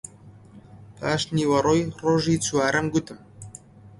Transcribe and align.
پاش 0.97 1.21
نیوەڕۆی 1.35 1.81
ڕۆژی 2.03 2.37
چوارەم 2.45 2.85
گوتم: 2.93 3.19